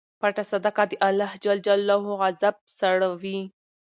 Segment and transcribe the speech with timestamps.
[0.19, 3.39] پټه صدقه د اللهﷻ غضب سړوي.